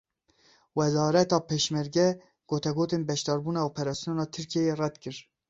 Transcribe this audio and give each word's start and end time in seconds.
Wezareta 0.77 1.37
Pêşmerge 1.49 2.07
gotegotên 2.49 3.01
beşdarbûna 3.11 3.61
operasyona 3.69 4.25
Tirkiyeyê 4.33 4.73
red 4.81 4.95
kir. 5.03 5.17